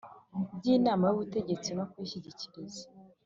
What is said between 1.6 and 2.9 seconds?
no kuyishyikiriza